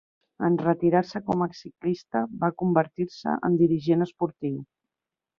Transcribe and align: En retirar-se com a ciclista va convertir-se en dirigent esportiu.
En 0.45 0.53
retirar-se 0.59 1.19
com 1.25 1.43
a 1.45 1.47
ciclista 1.57 2.21
va 2.43 2.49
convertir-se 2.61 3.35
en 3.49 3.57
dirigent 3.59 4.07
esportiu. 4.07 4.57